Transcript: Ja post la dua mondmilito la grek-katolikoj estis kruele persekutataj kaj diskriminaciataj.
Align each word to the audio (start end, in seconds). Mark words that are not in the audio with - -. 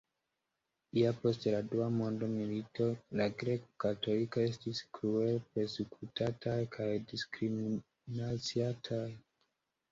Ja 0.97 1.09
post 1.17 1.43
la 1.55 1.59
dua 1.73 1.89
mondmilito 1.97 2.87
la 3.21 3.27
grek-katolikoj 3.43 4.47
estis 4.47 4.83
kruele 4.99 5.37
persekutataj 5.53 6.59
kaj 6.79 6.91
diskriminaciataj. 7.15 9.07